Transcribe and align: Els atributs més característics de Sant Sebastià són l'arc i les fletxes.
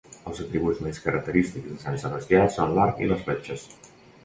Els 0.29 0.39
atributs 0.45 0.79
més 0.85 1.01
característics 1.03 1.69
de 1.75 1.77
Sant 1.85 2.01
Sebastià 2.05 2.41
són 2.57 2.75
l'arc 2.81 3.07
i 3.07 3.13
les 3.15 3.25
fletxes. 3.31 3.71